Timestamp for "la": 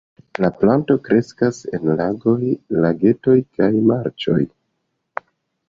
0.43-0.47